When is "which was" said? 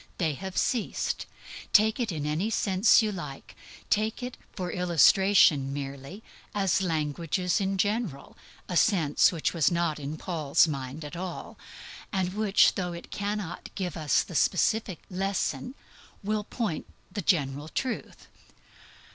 9.31-9.69